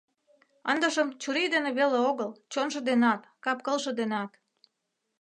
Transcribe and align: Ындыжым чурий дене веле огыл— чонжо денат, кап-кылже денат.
Ындыжым 0.71 1.07
чурий 1.21 1.49
дене 1.55 1.69
веле 1.79 1.97
огыл— 2.09 2.31
чонжо 2.51 2.79
денат, 2.89 3.21
кап-кылже 3.43 3.91
денат. 3.99 4.31